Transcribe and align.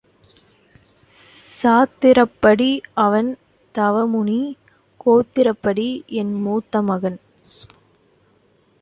சாத்திரப்படி 1.63 2.79
அவன் 2.93 3.37
தவமுனி, 3.75 4.41
கோத்திரப்படி 5.05 5.87
என் 6.05 6.33
மூத்த 6.33 6.81
மகன். 6.81 7.19